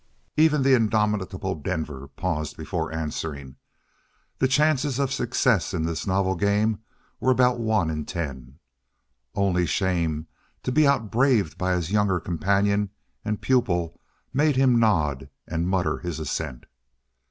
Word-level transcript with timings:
Even 0.35 0.63
the 0.63 0.73
indomitable 0.73 1.53
Denver 1.53 2.07
paused 2.07 2.57
before 2.57 2.91
answering. 2.91 3.57
The 4.39 4.47
chances 4.47 4.97
of 4.97 5.13
success 5.13 5.75
in 5.75 5.83
this 5.83 6.07
novel 6.07 6.33
game 6.35 6.79
were 7.19 7.29
about 7.31 7.59
one 7.59 7.91
in 7.91 8.05
ten. 8.05 8.57
Only 9.35 9.67
shame 9.67 10.25
to 10.63 10.71
be 10.71 10.87
outbraved 10.87 11.55
by 11.55 11.73
his 11.73 11.91
younger 11.91 12.19
companion 12.19 12.89
and 13.23 13.41
pupil 13.43 13.99
made 14.33 14.55
him 14.55 14.79
nod 14.79 15.29
and 15.47 15.69
mutter 15.69 15.99
his 15.99 16.19
assent. 16.19 16.65